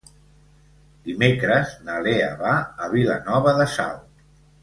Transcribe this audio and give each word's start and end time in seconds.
Dimecres 1.09 1.75
na 1.89 1.99
Lea 2.09 2.31
va 2.41 2.55
a 2.87 2.91
Vilanova 2.97 3.55
de 3.61 3.71
Sau. 3.77 4.03